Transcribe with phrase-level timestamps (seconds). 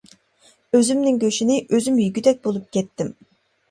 [0.77, 3.19] ئۆزۈمنىڭ گۆشىنى ئۆزۈم يېگۈدەك بولۇپ كەتتىم.